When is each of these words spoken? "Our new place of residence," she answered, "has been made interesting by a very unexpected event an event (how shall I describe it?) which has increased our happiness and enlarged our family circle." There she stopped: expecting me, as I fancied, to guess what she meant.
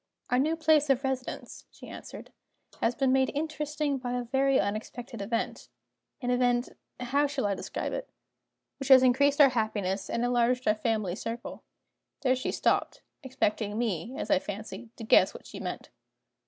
"Our 0.31 0.39
new 0.39 0.55
place 0.55 0.89
of 0.89 1.03
residence," 1.03 1.67
she 1.69 1.87
answered, 1.87 2.31
"has 2.81 2.95
been 2.95 3.11
made 3.11 3.29
interesting 3.35 3.99
by 3.99 4.13
a 4.13 4.23
very 4.23 4.59
unexpected 4.59 5.21
event 5.21 5.69
an 6.23 6.31
event 6.31 6.69
(how 6.99 7.27
shall 7.27 7.45
I 7.45 7.53
describe 7.53 7.93
it?) 7.93 8.09
which 8.79 8.87
has 8.87 9.03
increased 9.03 9.39
our 9.39 9.49
happiness 9.49 10.09
and 10.09 10.25
enlarged 10.25 10.67
our 10.67 10.73
family 10.73 11.15
circle." 11.15 11.61
There 12.23 12.35
she 12.35 12.51
stopped: 12.51 13.03
expecting 13.21 13.77
me, 13.77 14.15
as 14.17 14.31
I 14.31 14.39
fancied, 14.39 14.89
to 14.97 15.03
guess 15.03 15.35
what 15.35 15.45
she 15.45 15.59
meant. 15.59 15.91